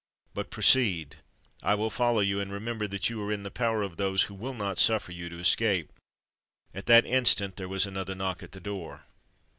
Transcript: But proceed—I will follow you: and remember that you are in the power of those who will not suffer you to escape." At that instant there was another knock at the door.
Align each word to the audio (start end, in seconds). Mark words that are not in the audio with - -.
But 0.33 0.49
proceed—I 0.49 1.75
will 1.75 1.91
follow 1.91 2.21
you: 2.21 2.39
and 2.39 2.51
remember 2.51 2.87
that 2.87 3.07
you 3.11 3.21
are 3.21 3.31
in 3.31 3.43
the 3.43 3.51
power 3.51 3.83
of 3.83 3.97
those 3.97 4.23
who 4.23 4.33
will 4.33 4.55
not 4.55 4.79
suffer 4.79 5.11
you 5.11 5.29
to 5.29 5.37
escape." 5.37 5.93
At 6.73 6.87
that 6.87 7.05
instant 7.05 7.57
there 7.57 7.69
was 7.69 7.85
another 7.85 8.15
knock 8.15 8.41
at 8.41 8.53
the 8.53 8.59
door. 8.59 9.05